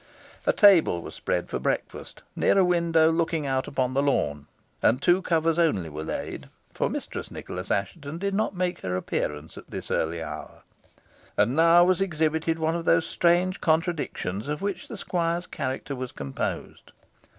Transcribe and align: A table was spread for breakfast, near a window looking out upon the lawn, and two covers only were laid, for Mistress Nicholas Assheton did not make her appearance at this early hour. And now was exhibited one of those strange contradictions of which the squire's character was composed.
A 0.47 0.51
table 0.51 1.03
was 1.03 1.13
spread 1.13 1.47
for 1.47 1.59
breakfast, 1.59 2.23
near 2.35 2.57
a 2.57 2.65
window 2.65 3.11
looking 3.11 3.45
out 3.45 3.67
upon 3.67 3.93
the 3.93 4.01
lawn, 4.01 4.47
and 4.81 4.99
two 4.99 5.21
covers 5.21 5.59
only 5.59 5.89
were 5.89 6.03
laid, 6.03 6.49
for 6.73 6.89
Mistress 6.89 7.29
Nicholas 7.29 7.69
Assheton 7.69 8.17
did 8.17 8.33
not 8.33 8.55
make 8.55 8.79
her 8.81 8.95
appearance 8.97 9.59
at 9.59 9.69
this 9.69 9.91
early 9.91 10.23
hour. 10.23 10.63
And 11.37 11.55
now 11.55 11.83
was 11.83 12.01
exhibited 12.01 12.57
one 12.57 12.75
of 12.75 12.85
those 12.85 13.05
strange 13.05 13.61
contradictions 13.61 14.47
of 14.47 14.63
which 14.63 14.87
the 14.87 14.97
squire's 14.97 15.45
character 15.45 15.95
was 15.95 16.11
composed. 16.11 16.93